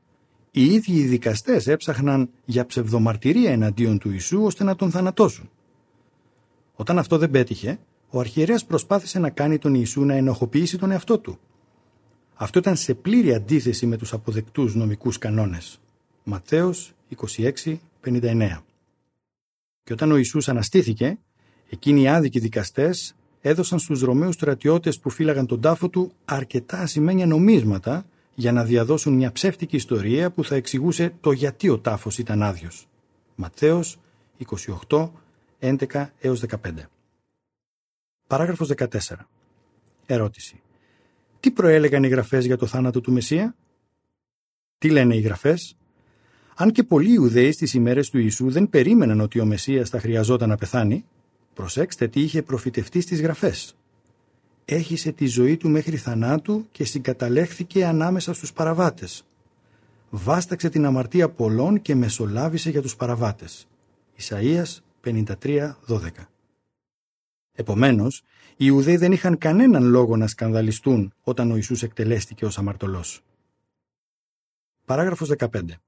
οι 0.50 0.64
ίδιοι 0.64 0.92
οι 0.92 1.06
δικαστές 1.06 1.66
έψαχναν 1.66 2.30
για 2.44 2.66
ψευδομαρτυρία 2.66 3.50
εναντίον 3.50 3.98
του 3.98 4.10
Ιησού 4.10 4.42
ώστε 4.42 4.64
να 4.64 4.76
τον 4.76 4.90
θανατώσουν. 4.90 5.50
Όταν 6.74 6.98
αυτό 6.98 7.18
δεν 7.18 7.30
πέτυχε, 7.30 7.78
ο 8.10 8.20
αρχιερέας 8.20 8.64
προσπάθησε 8.64 9.18
να 9.18 9.30
κάνει 9.30 9.58
τον 9.58 9.74
Ιησού 9.74 10.04
να 10.04 10.14
ενοχοποιήσει 10.14 10.78
τον 10.78 10.90
εαυτό 10.90 11.18
του. 11.18 11.38
Αυτό 12.34 12.58
ήταν 12.58 12.76
σε 12.76 12.94
πλήρη 12.94 13.34
αντίθεση 13.34 13.86
με 13.86 13.96
τους 13.96 14.12
αποδεκτούς 14.12 14.74
νομικούς 14.74 15.18
κανόνες. 15.18 15.80
Ματθαίος 16.24 16.94
26-59 18.02 18.64
Και 19.82 19.92
όταν 19.92 20.12
ο 20.12 20.16
Ιησούς 20.16 20.48
αναστήθηκε, 20.48 21.18
εκείνοι 21.70 22.02
οι 22.02 22.08
άδικοι 22.08 22.38
δικαστές 22.38 23.14
έδωσαν 23.40 23.78
στους 23.78 24.00
Ρωμαίους 24.00 24.34
στρατιώτες 24.34 24.98
που 24.98 25.10
φύλαγαν 25.10 25.46
τον 25.46 25.60
τάφο 25.60 25.88
του 25.88 26.12
αρκετά 26.24 26.78
ασημένια 26.78 27.26
νομίσματα 27.26 28.04
για 28.34 28.52
να 28.52 28.64
διαδώσουν 28.64 29.14
μια 29.14 29.32
ψεύτικη 29.32 29.76
ιστορία 29.76 30.30
που 30.30 30.44
θα 30.44 30.54
εξηγούσε 30.54 31.14
το 31.20 31.32
γιατί 31.32 31.68
ο 31.68 31.78
τάφος 31.78 32.18
ήταν 32.18 32.42
άδειος. 32.42 32.88
Ματθαίος 33.34 33.98
28, 34.88 35.10
11 35.60 36.06
έως 36.20 36.40
15. 36.40 36.56
Παράγραφος 38.26 38.68
14. 38.68 38.88
Ερώτηση. 40.06 40.60
Τι 41.40 41.50
προέλεγαν 41.50 42.04
οι 42.04 42.08
γραφές 42.08 42.46
για 42.46 42.56
το 42.56 42.66
θάνατο 42.66 43.00
του 43.00 43.12
Μεσσία; 43.12 43.56
Τι 44.78 44.90
λένε 44.90 45.16
οι 45.16 45.20
γραφές; 45.20 45.76
Αν 46.56 46.70
και 46.72 46.82
πολλοί 46.82 47.12
Ιουδαίοι 47.12 47.52
στις 47.52 47.74
ημέρες 47.74 48.10
του 48.10 48.18
Ιησού 48.18 48.50
δεν 48.50 48.68
περίμεναν 48.68 49.20
ότι 49.20 49.40
ο 49.40 49.44
Μεσσίας 49.44 49.88
θα 49.88 50.00
χρειαζόταν 50.00 50.48
να 50.48 50.56
πεθάνει, 50.56 51.04
προσέξτε 51.54 52.08
τι 52.08 52.20
είχε 52.20 52.42
προφητευτεί 52.42 53.00
στις 53.00 53.20
γραφές. 53.20 53.76
Έχισε 54.64 55.12
τη 55.12 55.26
ζωή 55.26 55.56
του 55.56 55.68
μέχρι 55.68 55.96
θανάτου 55.96 56.66
και 56.72 56.84
συγκαταλέχθηκε 56.84 57.86
ανάμεσα 57.86 58.34
στους 58.34 58.52
παραβάτες. 58.52 59.24
Βάσταξε 60.10 60.68
την 60.68 60.84
αμαρτία 60.84 61.28
πολλών 61.28 61.82
και 61.82 61.94
μεσολάβησε 61.94 62.70
για 62.70 62.82
τους 62.82 62.96
παραβάτες. 62.96 63.68
Ισαΐας 64.18 64.78
53-12 65.04 66.28
Επομένως, 67.52 68.22
οι 68.50 68.64
Ιουδαίοι 68.66 68.96
δεν 68.96 69.12
είχαν 69.12 69.38
κανέναν 69.38 69.84
λόγο 69.84 70.16
να 70.16 70.26
σκανδαλιστούν 70.26 71.12
όταν 71.22 71.50
ο 71.50 71.54
Ιησούς 71.54 71.82
εκτελέστηκε 71.82 72.44
ως 72.44 72.58
αμαρτωλός. 72.58 73.22
Παράγραφος 74.84 75.28
15. 75.28 75.80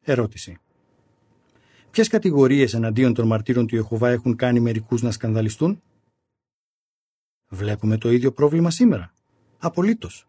Ερώτηση. 0.00 0.58
Ποιες 1.90 2.08
κατηγορίες 2.08 2.74
εναντίον 2.74 3.14
των 3.14 3.26
μαρτύρων 3.26 3.66
του 3.66 3.74
Ιεχωβά 3.74 4.10
έχουν 4.10 4.36
κάνει 4.36 4.60
μερικούς 4.60 5.02
να 5.02 5.10
σκανδαλιστούν; 5.10 5.82
Βλέπουμε 7.48 7.98
το 7.98 8.10
ίδιο 8.10 8.32
πρόβλημα 8.32 8.70
σήμερα. 8.70 9.12
Απολύτως. 9.58 10.26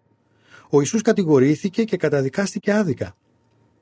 Ο 0.70 0.80
Ιησούς 0.80 1.02
κατηγορήθηκε 1.02 1.84
και 1.84 1.98
καταδικάστηκε 1.98 2.72
άδικα. 2.74 3.16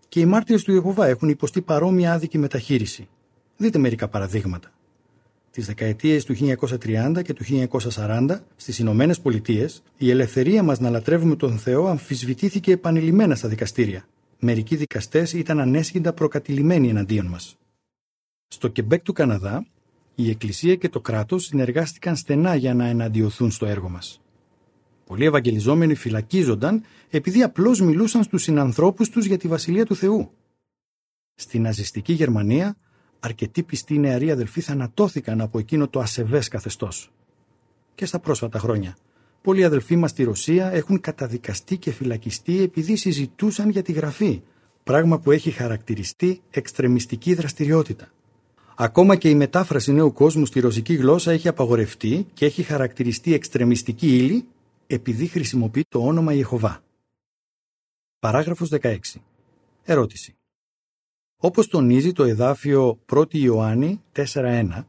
Και 0.10 0.20
οι 0.20 0.26
μάρτυρες 0.26 0.64
του 0.64 0.72
Ιεχωβά 0.72 1.08
έχουν 1.08 1.30
υποστεί 1.30 1.62
παρόμοια 1.62 2.14
άδικη 2.14 2.38
μεταχείριση. 2.38 3.08
Δείτε 3.58 3.78
μερικά 3.78 4.08
παραδείγματα. 4.08 4.72
Τις 5.52 5.66
δεκαετίες 5.66 6.26
του 6.26 6.34
1930 6.34 7.22
και 7.24 7.34
του 7.34 7.44
1940 7.44 8.40
στις 8.56 8.80
Ηνωμένες 8.80 9.20
Πολιτείες, 9.20 9.84
η 9.98 10.10
ελευθερία 10.10 10.64
μας 10.64 10.80
να 10.80 10.90
λατρεύουμε 10.90 11.36
τον 11.36 11.58
Θεό 11.58 11.88
αμφισβητήθηκε 11.88 12.72
επανειλημμένα 12.72 13.36
στα 13.36 13.48
δικαστήρια. 13.48 14.08
Μερικοί 14.40 14.76
δικαστές 14.76 15.34
ήταν 15.34 15.60
ανέσχυντα 15.60 16.14
προκατηλημένοι 16.14 16.90
εναντίον 16.90 17.26
μας. 17.26 17.58
Στο 18.48 18.68
Κεμπέκ 18.68 19.04
του 19.04 19.14
Καναδά, 19.14 19.66
η 20.20 20.30
Εκκλησία 20.30 20.76
και 20.76 20.90
το 20.90 21.00
κράτος 21.00 21.46
συνεργάστηκαν 21.46 22.16
στενά 22.16 22.56
για 22.56 22.74
να 22.74 22.86
εναντιωθούν 22.86 23.52
στο 23.52 23.66
έργο 23.66 23.90
μας. 23.90 24.22
Πολλοί 25.06 25.26
Ευαγγελιζόμενοι 25.26 25.96
φυλακίζονταν 25.96 26.84
επειδή 27.10 27.44
απλώς 27.44 27.82
μιλούσαν 27.82 28.24
στους 28.24 28.44
συνανθρώπους 28.44 29.10
τους 29.10 29.26
για 29.26 29.38
τη 29.38 29.48
βασιλεία 29.48 29.86
του 29.86 29.96
Θεού. 29.96 30.32
Στην 31.36 31.62
ναζιστική 31.62 32.14
Γερμανία, 32.14 32.78
αρκετοί 33.20 33.64
πιστοί 33.64 33.98
νεαροί 33.98 34.32
αδελφοί 34.32 34.62
θανατώθηκαν 34.62 35.42
από 35.42 35.60
εκείνο 35.60 35.88
το 35.88 36.00
ασεβές 36.00 36.48
καθεστώς. 36.48 37.12
Και 37.96 38.06
στα 38.06 38.20
πρόσφατα 38.20 38.60
χρόνια, 38.60 38.98
πολλοί 39.42 39.64
αδελφοί 39.64 39.96
μας 39.96 40.10
στη 40.10 40.24
Ρωσία 40.24 40.72
έχουν 40.72 41.00
καταδικαστεί 41.00 41.78
και 41.78 41.92
φυλακιστεί 41.92 42.62
επειδή 42.62 42.96
συζητούσαν 42.96 43.70
για 43.70 43.82
τη 43.82 43.92
γραφή, 43.92 44.42
πράγμα 44.84 45.20
που 45.20 45.32
έχει 45.32 45.52
χαρακτηριστεί 45.52 46.42
εξτρεμιστική 46.50 47.34
δραστηριότητα. 47.34 48.12
Ακόμα 48.80 49.16
και 49.16 49.30
η 49.30 49.36
μετάφραση 49.36 49.92
νέου 49.92 50.14
κόσμου 50.14 50.46
στη 50.46 50.60
ρωσική 50.60 50.94
γλώσσα 50.94 51.32
έχει 51.32 51.48
απαγορευτεί 51.48 52.28
και 52.34 52.46
έχει 52.46 52.64
χαρακτηριστεί 52.64 53.34
εξτρεμιστική 53.34 54.18
ύλη 54.18 54.48
επειδή 54.88 55.28
χρησιμοποιεί 55.28 55.86
το 55.90 56.00
όνομα 56.06 56.34
Ιεχωβά. 56.34 56.84
Παράγραφος 58.20 58.70
16. 58.82 58.98
Ερώτηση. 59.84 60.36
Όπως 61.38 61.68
τονίζει 61.68 62.12
το 62.12 62.24
εδάφιο 62.24 63.00
1 63.06 63.34
Ιωάννη 63.34 64.02
4.1, 64.16 64.84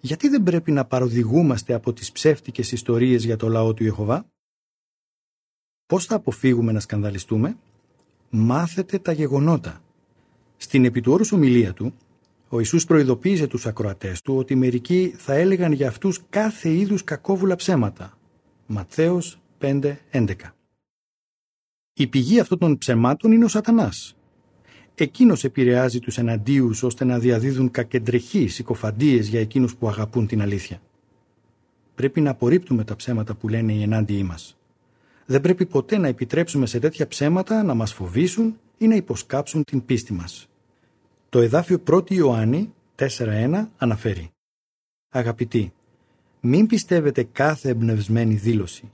γιατί 0.00 0.28
δεν 0.28 0.42
πρέπει 0.42 0.72
να 0.72 0.84
παροδηγούμαστε 0.84 1.74
από 1.74 1.92
τις 1.92 2.12
ψεύτικες 2.12 2.72
ιστορίες 2.72 3.24
για 3.24 3.36
το 3.36 3.48
λαό 3.48 3.74
του 3.74 3.84
Ιεχωβά; 3.84 4.26
Πώς 5.86 6.06
θα 6.06 6.14
αποφύγουμε 6.14 6.72
να 6.72 6.80
σκανδαλιστούμε; 6.80 7.56
Μάθετε 8.30 8.98
τα 8.98 9.12
γεγονότα. 9.12 9.82
Στην 10.56 10.84
επιτόρους 10.84 11.32
ομιλία 11.32 11.72
του, 11.72 11.94
ο 12.54 12.58
Ιησούς 12.58 12.84
προειδοποίησε 12.84 13.46
τους 13.46 13.66
ακροατές 13.66 14.22
του 14.22 14.36
ότι 14.36 14.54
μερικοί 14.54 15.14
θα 15.16 15.34
έλεγαν 15.34 15.72
για 15.72 15.88
αυτούς 15.88 16.20
κάθε 16.30 16.70
είδους 16.70 17.04
κακόβουλα 17.04 17.56
ψέματα. 17.56 18.18
Ματθαίος 18.66 19.40
5.11 19.60 20.34
Η 21.92 22.06
πηγή 22.06 22.40
αυτών 22.40 22.58
των 22.58 22.78
ψεμάτων 22.78 23.32
είναι 23.32 23.44
ο 23.44 23.48
σατανάς. 23.48 24.16
Εκείνος 24.94 25.44
επηρεάζει 25.44 25.98
τους 25.98 26.18
εναντίους 26.18 26.82
ώστε 26.82 27.04
να 27.04 27.18
διαδίδουν 27.18 27.70
κακεντρεχείς 27.70 28.54
συκοφαντίες 28.54 29.28
για 29.28 29.40
εκείνους 29.40 29.76
που 29.76 29.88
αγαπούν 29.88 30.26
την 30.26 30.42
αλήθεια. 30.42 30.80
Πρέπει 31.94 32.20
να 32.20 32.30
απορρίπτουμε 32.30 32.84
τα 32.84 32.96
ψέματα 32.96 33.34
που 33.34 33.48
λένε 33.48 33.72
οι 33.72 33.82
ενάντιοι 33.82 34.24
μας. 34.26 34.56
Δεν 35.26 35.40
πρέπει 35.40 35.66
ποτέ 35.66 35.98
να 35.98 36.08
επιτρέψουμε 36.08 36.66
σε 36.66 36.78
τέτοια 36.78 37.08
ψέματα 37.08 37.62
να 37.62 37.74
μας 37.74 37.92
φοβήσουν 37.92 38.58
ή 38.78 38.86
να 38.86 38.94
υποσκάψουν 38.94 39.64
την 39.64 39.84
πίστη 39.84 40.12
μας. 40.12 40.46
Το 41.32 41.40
εδάφιο 41.40 41.82
1 41.86 42.10
Ιωάννη 42.10 42.74
4.1 42.96 43.68
αναφέρει 43.76 44.30
Αγαπητοί, 45.08 45.72
μην 46.40 46.66
πιστεύετε 46.66 47.24
κάθε 47.24 47.68
εμπνευσμένη 47.68 48.34
δήλωση, 48.34 48.90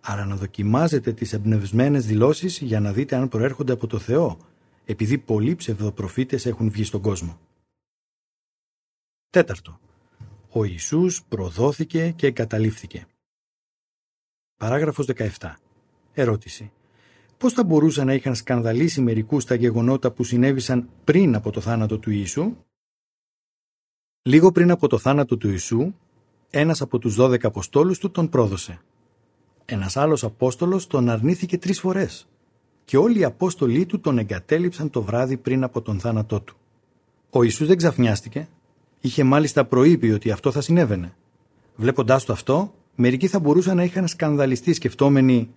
αλλά 0.00 0.24
να 0.24 0.36
δοκιμάζετε 0.36 1.12
τις 1.12 1.32
εμπνευσμένες 1.32 2.06
δηλώσεις 2.06 2.58
για 2.58 2.80
να 2.80 2.92
δείτε 2.92 3.16
αν 3.16 3.28
προέρχονται 3.28 3.72
από 3.72 3.86
το 3.86 3.98
Θεό, 3.98 4.38
επειδή 4.84 5.18
πολλοί 5.18 5.54
ψευδοπροφήτες 5.54 6.46
έχουν 6.46 6.70
βγει 6.70 6.84
στον 6.84 7.00
κόσμο. 7.00 7.38
Τέταρτο. 9.30 9.80
Ο 10.50 10.64
Ιησούς 10.64 11.22
προδόθηκε 11.24 12.10
και 12.10 12.26
εγκαταλείφθηκε. 12.26 13.06
Παράγραφος 14.56 15.06
17. 15.06 15.28
Ερώτηση. 16.12 16.72
Πώς 17.38 17.52
θα 17.52 17.64
μπορούσαν 17.64 18.06
να 18.06 18.14
είχαν 18.14 18.34
σκανδαλίσει 18.34 19.00
μερικούς 19.00 19.44
τα 19.44 19.54
γεγονότα 19.54 20.10
που 20.10 20.24
συνέβησαν 20.24 20.88
πριν 21.04 21.34
από 21.34 21.50
το 21.50 21.60
θάνατο 21.60 21.98
του 21.98 22.10
Ιησού; 22.10 22.56
Λίγο 24.22 24.52
πριν 24.52 24.70
από 24.70 24.88
το 24.88 24.98
θάνατο 24.98 25.36
του 25.36 25.48
Ιησού, 25.48 25.94
ένας 26.50 26.80
από 26.80 26.98
τους 26.98 27.14
δώδεκα 27.14 27.48
Αποστόλους 27.48 27.98
του 27.98 28.10
τον 28.10 28.28
πρόδωσε. 28.28 28.80
Ένας 29.64 29.96
άλλος 29.96 30.24
Απόστολος 30.24 30.86
τον 30.86 31.08
αρνήθηκε 31.08 31.58
τρεις 31.58 31.80
φορές 31.80 32.26
και 32.84 32.96
όλοι 32.96 33.18
οι 33.18 33.24
Απόστολοι 33.24 33.86
του 33.86 34.00
τον 34.00 34.18
εγκατέλειψαν 34.18 34.90
το 34.90 35.02
βράδυ 35.02 35.36
πριν 35.36 35.64
από 35.64 35.82
τον 35.82 36.00
θάνατό 36.00 36.40
του. 36.40 36.56
Ο 37.30 37.42
Ιησούς 37.42 37.66
δεν 37.66 37.76
ξαφνιάστηκε, 37.76 38.48
είχε 39.00 39.24
μάλιστα 39.24 39.64
προείπει 39.64 40.12
ότι 40.12 40.30
αυτό 40.30 40.50
θα 40.50 40.60
συνέβαινε. 40.60 41.14
Βλέποντάς 41.76 42.24
το 42.24 42.32
αυτό, 42.32 42.74
μερικοί 42.94 43.26
θα 43.26 43.38
μπορούσαν 43.38 43.76
να 43.76 43.84
είχαν 43.84 44.08
σκανδαλιστεί 44.08 44.72
σκεφτόμενοι 44.72 45.50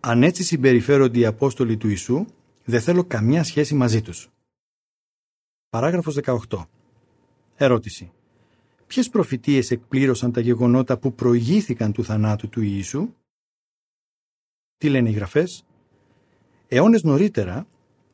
αν 0.00 0.22
έτσι 0.22 0.42
συμπεριφέρονται 0.44 1.18
οι 1.18 1.24
Απόστολοι 1.24 1.76
του 1.76 1.88
Ιησού, 1.88 2.24
δεν 2.64 2.80
θέλω 2.80 3.04
καμιά 3.04 3.44
σχέση 3.44 3.74
μαζί 3.74 4.02
τους. 4.02 4.30
Παράγραφος 5.68 6.18
18. 6.48 6.66
Ερώτηση. 7.56 8.12
Ποιες 8.86 9.08
προφητείες 9.08 9.70
εκπλήρωσαν 9.70 10.32
τα 10.32 10.40
γεγονότα 10.40 10.98
που 10.98 11.14
προηγήθηκαν 11.14 11.92
του 11.92 12.04
θανάτου 12.04 12.48
του 12.48 12.60
Ιησού; 12.60 13.14
Τι 14.76 14.88
λένε 14.88 15.08
οι 15.08 15.12
γραφές; 15.12 15.64
Αιώνες 16.68 17.02
νωρίτερα, 17.02 17.66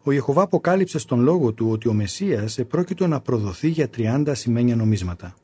ο 0.02 0.12
Ιεχωβά 0.12 0.42
αποκάλυψε 0.42 0.98
στον 0.98 1.20
λόγο 1.20 1.52
του 1.52 1.70
ότι 1.70 1.88
ο 1.88 1.92
Μεσσίας 1.92 2.58
επρόκειτο 2.58 3.06
να 3.06 3.20
προδοθεί 3.20 3.68
για 3.68 3.90
30 3.96 4.32
σημαίνια 4.34 4.76
νομίσματα. 4.76 5.36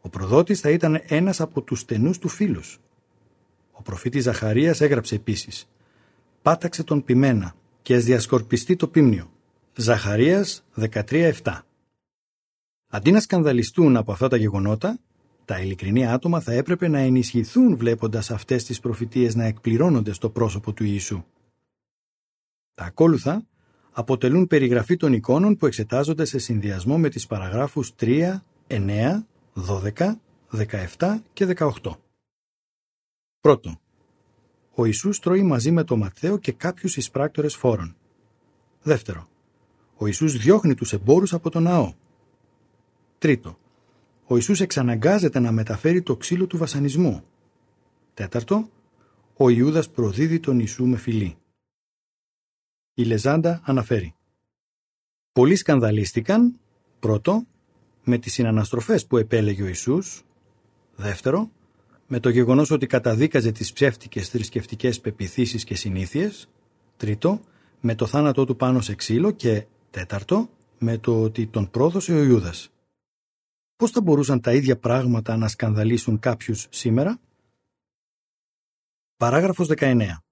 Ο 0.00 0.08
προδότης 0.08 0.60
θα 0.60 0.70
ήταν 0.70 1.02
ένας 1.06 1.40
από 1.40 1.62
τους 1.62 1.80
στενούς 1.80 2.18
του 2.18 2.28
φίλους. 2.28 2.80
Ο 3.76 3.82
προφήτης 3.82 4.22
Ζαχαρίας 4.22 4.80
έγραψε 4.80 5.14
επίσης 5.14 5.68
«Πάταξε 6.42 6.82
τον 6.82 7.04
πιμένα 7.04 7.54
και 7.82 7.94
ας 7.94 8.04
διασκορπιστεί 8.04 8.76
το 8.76 8.88
πίμνιο». 8.88 9.30
Ζαχαρίας 9.76 10.64
13.7 10.76 11.64
Αντί 12.88 13.10
να 13.10 13.20
σκανδαλιστούν 13.20 13.96
από 13.96 14.12
αυτά 14.12 14.28
τα 14.28 14.36
γεγονότα, 14.36 14.98
τα 15.44 15.60
ειλικρινή 15.60 16.06
άτομα 16.06 16.40
θα 16.40 16.52
έπρεπε 16.52 16.88
να 16.88 16.98
ενισχυθούν 16.98 17.76
βλέποντας 17.76 18.30
αυτές 18.30 18.64
τις 18.64 18.80
προφητείες 18.80 19.34
να 19.34 19.44
εκπληρώνονται 19.44 20.12
στο 20.12 20.30
πρόσωπο 20.30 20.72
του 20.72 20.84
Ιησού. 20.84 21.24
Τα 22.74 22.84
ακόλουθα 22.84 23.46
αποτελούν 23.92 24.46
περιγραφή 24.46 24.96
των 24.96 25.12
εικόνων 25.12 25.56
που 25.56 25.66
εξετάζονται 25.66 26.24
σε 26.24 26.38
συνδυασμό 26.38 26.98
με 26.98 27.08
τις 27.08 27.26
παραγράφους 27.26 27.92
3, 28.00 28.42
9, 28.66 29.26
12, 29.54 30.20
17 30.98 31.22
και 31.32 31.46
18. 31.56 31.70
Πρώτο. 33.44 33.80
Ο 34.74 34.84
Ιησούς 34.84 35.18
τρώει 35.18 35.42
μαζί 35.42 35.70
με 35.70 35.84
τον 35.84 35.98
Ματθαίο 35.98 36.38
και 36.38 36.52
κάποιους 36.52 36.96
εισπράκτορες 36.96 37.56
φόρων. 37.56 37.96
Δεύτερο. 38.82 39.28
Ο 39.96 40.06
Ιησούς 40.06 40.36
διώχνει 40.36 40.74
τους 40.74 40.92
εμπόρους 40.92 41.32
από 41.32 41.50
τον 41.50 41.62
ναό. 41.62 41.94
Τρίτο. 43.18 43.58
Ο 44.26 44.34
Ιησούς 44.34 44.60
εξαναγκάζεται 44.60 45.38
να 45.38 45.52
μεταφέρει 45.52 46.02
το 46.02 46.16
ξύλο 46.16 46.46
του 46.46 46.56
βασανισμού. 46.56 47.24
Τέταρτο. 48.14 48.70
Ο 49.36 49.48
Ιούδας 49.48 49.90
προδίδει 49.90 50.40
τον 50.40 50.58
Ιησού 50.58 50.86
με 50.86 50.96
φιλή. 50.96 51.36
Η 52.94 53.04
Λεζάντα 53.04 53.60
αναφέρει. 53.64 54.14
Πολλοί 55.32 55.56
σκανδαλίστηκαν, 55.56 56.60
πρώτο, 57.00 57.46
με 58.04 58.18
τις 58.18 58.32
συναναστροφές 58.32 59.06
που 59.06 59.16
επέλεγε 59.16 59.62
ο 59.62 59.66
Ιησούς, 59.66 60.24
δεύτερο, 60.96 61.50
με 62.06 62.20
το 62.20 62.28
γεγονός 62.28 62.70
ότι 62.70 62.86
καταδίκαζε 62.86 63.52
τις 63.52 63.72
ψεύτικες 63.72 64.28
θρησκευτικές 64.28 65.00
πεπιθήσεις 65.00 65.64
και 65.64 65.74
συνήθειες, 65.74 66.48
τρίτο, 66.96 67.40
με 67.80 67.94
το 67.94 68.06
θάνατό 68.06 68.44
του 68.44 68.56
πάνω 68.56 68.80
σε 68.80 68.94
ξύλο 68.94 69.30
και 69.30 69.66
τέταρτο, 69.90 70.50
με 70.78 70.98
το 70.98 71.22
ότι 71.22 71.46
τον 71.46 71.70
πρόδωσε 71.70 72.14
ο 72.14 72.22
Ιούδας. 72.22 72.70
Πώς 73.76 73.90
θα 73.90 74.00
μπορούσαν 74.00 74.40
τα 74.40 74.52
ίδια 74.52 74.78
πράγματα 74.78 75.36
να 75.36 75.48
σκανδαλίσουν 75.48 76.18
κάποιους 76.18 76.66
σήμερα; 76.70 77.20
Παράγραφος 79.16 79.68
19. 79.68 80.22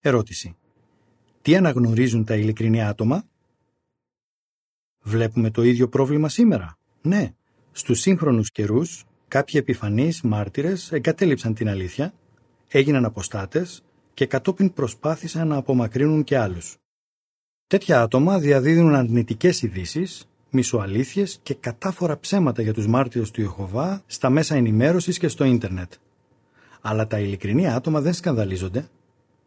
Ερώτηση. 0.00 0.56
Τι 1.42 1.56
αναγνωρίζουν 1.56 2.24
τα 2.24 2.36
ειλικρινή 2.36 2.82
άτομα; 2.82 3.24
Βλέπουμε 5.06 5.50
το 5.50 5.62
ίδιο 5.62 5.88
πρόβλημα 5.88 6.28
σήμερα. 6.28 6.78
Ναι, 7.02 7.34
στους 7.72 8.00
σύγχρονους 8.00 8.50
καιρούς 8.50 9.04
κάποιοι 9.34 9.60
επιφανείς 9.62 10.22
μάρτυρες 10.22 10.92
εγκατέλειψαν 10.92 11.54
την 11.54 11.68
αλήθεια, 11.68 12.14
έγιναν 12.68 13.04
αποστάτες 13.04 13.82
και 14.14 14.26
κατόπιν 14.26 14.72
προσπάθησαν 14.72 15.48
να 15.48 15.56
απομακρύνουν 15.56 16.24
και 16.24 16.38
άλλους. 16.38 16.76
Τέτοια 17.66 18.02
άτομα 18.02 18.38
διαδίδουν 18.38 18.94
αρνητικές 18.94 19.62
ειδήσεις, 19.62 20.28
μισοαλήθειες 20.50 21.38
και 21.42 21.54
κατάφορα 21.54 22.18
ψέματα 22.18 22.62
για 22.62 22.72
τους 22.72 22.86
μάρτυρες 22.86 23.30
του 23.30 23.40
Ιεχωβά 23.40 24.02
στα 24.06 24.30
μέσα 24.30 24.54
ενημέρωσης 24.54 25.18
και 25.18 25.28
στο 25.28 25.44
ίντερνετ. 25.44 25.92
Αλλά 26.80 27.06
τα 27.06 27.20
ειλικρινή 27.20 27.68
άτομα 27.68 28.00
δεν 28.00 28.12
σκανδαλίζονται. 28.12 28.88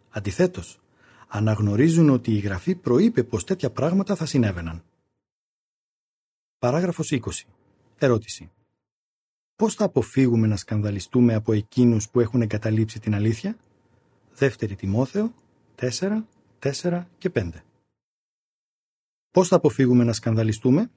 Αντιθέτως, 0.09 0.79
αναγνωρίζουν 1.27 2.09
ότι 2.09 2.31
η 2.33 2.39
Γραφή 2.39 2.75
προείπε 2.75 3.23
πως 3.23 3.43
τέτοια 3.43 3.69
πράγματα 3.69 4.15
θα 4.15 4.25
συνέβαιναν. 4.25 4.83
Παράγραφος 6.59 7.11
20. 7.11 7.19
Ερώτηση. 7.97 8.51
Πώς 9.57 9.75
θα 9.75 9.85
αποφύγουμε 9.85 10.47
να 10.47 10.55
σκανδαλιστούμε 10.55 11.33
από 11.33 11.53
εκείνους 11.53 12.09
που 12.09 12.19
έχουν 12.19 12.41
εγκαταλείψει 12.41 12.99
την 12.99 13.15
αλήθεια; 13.15 13.57
Δεύτερη 14.35 14.75
Τιμόθεο 14.75 15.33
4, 15.75 16.25
4 16.59 17.03
και 17.17 17.29
5. 17.29 17.49
Πώς 19.31 19.47
θα 19.47 19.55
αποφύγουμε 19.55 20.03
να 20.03 20.13
σκανδαλιστούμε; 20.13 20.91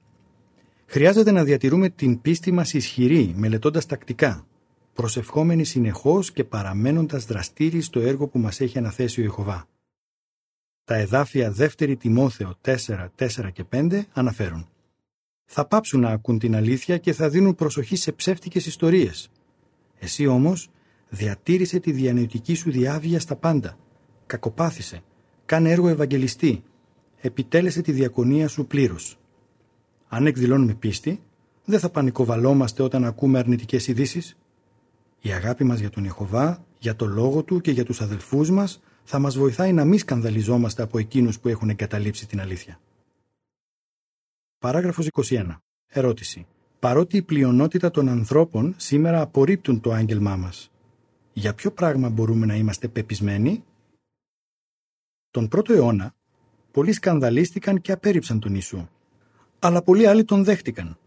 Χρειάζεται 0.85 1.31
να 1.31 1.43
διατηρούμε 1.43 1.89
την 1.89 2.21
πίστη 2.21 2.51
μας 2.51 2.73
ισχυρή, 2.73 3.33
μελετώντας 3.35 3.85
τακτικά, 3.85 4.47
προσευχόμενοι 4.93 5.63
συνεχώς 5.63 6.31
και 6.31 6.43
παραμένοντας 6.43 7.25
δραστήριοι 7.25 7.81
στο 7.81 7.99
έργο 7.99 8.27
που 8.27 8.39
μας 8.39 8.59
έχει 8.59 8.77
αναθέσει 8.77 9.19
ο 9.19 9.23
Ιεχωβά. 9.23 9.67
Τα 10.83 10.95
εδάφια 10.95 11.55
2 11.57 11.95
Τιμόθεο 11.97 12.57
4, 12.61 13.09
4 13.15 13.51
και 13.53 13.63
5 13.71 14.03
αναφέρουν 14.13 14.70
θα 15.53 15.65
πάψουν 15.65 15.99
να 15.99 16.09
ακούν 16.09 16.39
την 16.39 16.55
αλήθεια 16.55 16.97
και 16.97 17.13
θα 17.13 17.29
δίνουν 17.29 17.55
προσοχή 17.55 17.95
σε 17.95 18.11
ψεύτικες 18.11 18.65
ιστορίες. 18.65 19.31
Εσύ 19.99 20.27
όμως 20.27 20.69
διατήρησε 21.09 21.79
τη 21.79 21.91
διανοητική 21.91 22.53
σου 22.55 22.71
διάβια 22.71 23.19
στα 23.19 23.35
πάντα. 23.35 23.77
Κακοπάθησε. 24.25 25.03
Κάνε 25.45 25.71
έργο 25.71 25.87
ευαγγελιστή. 25.87 26.63
Επιτέλεσε 27.21 27.81
τη 27.81 27.91
διακονία 27.91 28.47
σου 28.47 28.65
πλήρως. 28.65 29.19
Αν 30.07 30.25
εκδηλώνουμε 30.25 30.73
πίστη, 30.73 31.21
δεν 31.65 31.79
θα 31.79 31.89
πανικοβαλόμαστε 31.89 32.83
όταν 32.83 33.05
ακούμε 33.05 33.39
αρνητικές 33.39 33.87
ειδήσεις. 33.87 34.37
Η 35.21 35.31
αγάπη 35.31 35.63
μας 35.63 35.79
για 35.79 35.89
τον 35.89 36.03
Ιεχωβά, 36.03 36.65
για 36.79 36.95
το 36.95 37.05
λόγο 37.05 37.43
του 37.43 37.61
και 37.61 37.71
για 37.71 37.85
τους 37.85 38.01
αδελφούς 38.01 38.49
μας 38.49 38.81
θα 39.03 39.19
μας 39.19 39.37
βοηθάει 39.37 39.73
να 39.73 39.85
μην 39.85 39.99
σκανδαλιζόμαστε 39.99 40.81
από 40.83 40.97
εκείνους 40.97 41.39
που 41.39 41.47
έχουν 41.47 41.69
εγκαταλείψει 41.69 42.27
την 42.27 42.41
αλήθεια. 42.41 42.79
Παράγραφος 44.61 45.07
21. 45.11 45.61
Ερώτηση. 45.87 46.47
Παρότι 46.79 47.17
η 47.17 47.21
πλειονότητα 47.21 47.91
των 47.91 48.09
ανθρώπων 48.09 48.73
σήμερα 48.77 49.21
απορρίπτουν 49.21 49.81
το 49.81 49.91
άγγελμά 49.91 50.35
μας, 50.35 50.71
για 51.33 51.53
ποιο 51.53 51.71
πράγμα 51.71 52.09
μπορούμε 52.09 52.45
να 52.45 52.55
είμαστε 52.55 52.87
πεπισμένοι; 52.87 53.63
Τον 55.31 55.47
πρώτο 55.47 55.73
αιώνα, 55.73 56.15
πολλοί 56.71 56.91
σκανδαλίστηκαν 56.91 57.81
και 57.81 57.91
απέρριψαν 57.91 58.39
τον 58.39 58.51
Ιησού, 58.53 58.87
αλλά 59.59 59.81
πολλοί 59.83 60.07
άλλοι 60.07 60.23
τον 60.23 60.43
δέχτηκαν. 60.43 60.97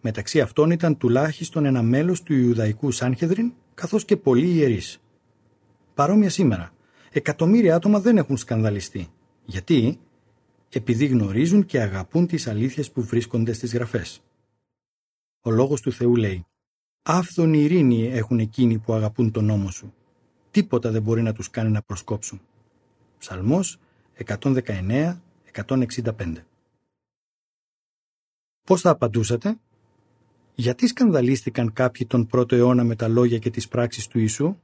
Μεταξύ 0.00 0.40
αυτών 0.40 0.70
ήταν 0.70 0.96
τουλάχιστον 0.96 1.64
ένα 1.64 1.82
μέλος 1.82 2.22
του 2.22 2.34
Ιουδαϊκού 2.34 2.90
Σάνχεδριν, 2.90 3.52
καθώς 3.74 4.04
και 4.04 4.16
πολλοί 4.16 4.46
ιερείς. 4.46 5.00
Παρόμοια 5.94 6.30
σήμερα, 6.30 6.72
εκατομμύρια 7.10 7.74
άτομα 7.74 8.00
δεν 8.00 8.16
έχουν 8.16 8.36
σκανδαλιστεί. 8.36 9.08
Γιατί; 9.44 10.00
Επειδή 10.72 11.06
γνωρίζουν 11.06 11.66
και 11.66 11.80
αγαπούν 11.80 12.26
τις 12.26 12.46
αλήθειες 12.46 12.90
που 12.90 13.02
βρίσκονται 13.02 13.52
στις 13.52 13.74
γραφές. 13.74 14.22
Ο 15.40 15.50
λόγος 15.50 15.80
του 15.80 15.92
Θεού 15.92 16.16
λέει 16.16 16.46
«Άφθονη 17.02 17.58
ειρήνη 17.58 18.06
έχουν 18.06 18.38
εκείνοι 18.38 18.78
που 18.78 18.92
αγαπούν 18.92 19.30
τον 19.30 19.44
νόμο 19.44 19.70
σου. 19.70 19.94
Τίποτα 20.50 20.90
δεν 20.90 21.02
μπορεί 21.02 21.22
να 21.22 21.32
τους 21.32 21.50
κάνει 21.50 21.70
να 21.70 21.82
προσκόψουν». 21.82 22.40
Ψαλμός 23.18 23.78
119-165 24.24 26.44
Πώς 28.66 28.80
θα 28.80 28.90
απαντούσατε; 28.90 29.58
Γιατί 30.54 30.86
σκανδαλίστηκαν 30.86 31.72
κάποιοι 31.72 32.06
τον 32.06 32.26
πρώτο 32.26 32.56
αιώνα 32.56 32.84
με 32.84 32.96
τα 32.96 33.08
λόγια 33.08 33.38
και 33.38 33.50
τις 33.50 33.68
πράξεις 33.68 34.06
του 34.06 34.18
Ιησού; 34.18 34.56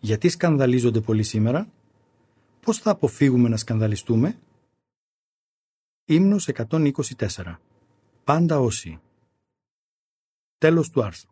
Γιατί 0.00 0.28
σκανδαλίζονται 0.28 1.00
πολύ 1.00 1.22
σήμερα; 1.22 1.68
Πώς 2.60 2.78
θα 2.78 2.90
αποφύγουμε 2.90 3.48
να 3.48 3.56
σκανδαλιστούμε; 3.56 4.38
Ύμνος 6.10 6.48
124. 6.48 7.60
Πάντα 8.24 8.58
όσοι. 8.58 9.00
Τέλος 10.58 10.90
του 10.90 11.02
άρθρου. 11.04 11.30